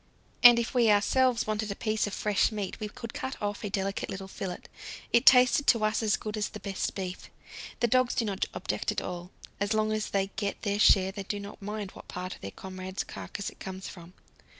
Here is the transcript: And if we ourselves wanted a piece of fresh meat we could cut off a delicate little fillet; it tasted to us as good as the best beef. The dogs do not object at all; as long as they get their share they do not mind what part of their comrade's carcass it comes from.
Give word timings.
And 0.41 0.57
if 0.57 0.73
we 0.73 0.89
ourselves 0.89 1.45
wanted 1.45 1.69
a 1.69 1.75
piece 1.75 2.07
of 2.07 2.13
fresh 2.15 2.51
meat 2.51 2.79
we 2.79 2.89
could 2.89 3.13
cut 3.13 3.39
off 3.39 3.63
a 3.63 3.69
delicate 3.69 4.09
little 4.09 4.27
fillet; 4.27 4.61
it 5.13 5.27
tasted 5.27 5.67
to 5.67 5.83
us 5.85 6.01
as 6.01 6.17
good 6.17 6.35
as 6.37 6.49
the 6.49 6.59
best 6.59 6.95
beef. 6.95 7.29
The 7.81 7.87
dogs 7.87 8.15
do 8.15 8.25
not 8.25 8.47
object 8.55 8.91
at 8.91 8.99
all; 9.01 9.29
as 9.59 9.75
long 9.75 9.91
as 9.91 10.09
they 10.09 10.31
get 10.37 10.63
their 10.63 10.79
share 10.79 11.11
they 11.11 11.21
do 11.21 11.39
not 11.39 11.61
mind 11.61 11.91
what 11.91 12.07
part 12.07 12.33
of 12.33 12.41
their 12.41 12.49
comrade's 12.49 13.03
carcass 13.03 13.51
it 13.51 13.59
comes 13.59 13.87
from. 13.87 14.13